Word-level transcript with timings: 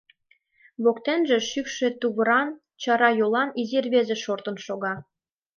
Воктенже 0.83 1.37
шӱкшӧ 1.49 1.87
тувыран, 1.99 2.49
чара 2.81 3.09
йолан 3.19 3.49
изи 3.61 3.79
рвезе 3.85 4.15
шортын 4.23 4.57
шога. 4.65 4.93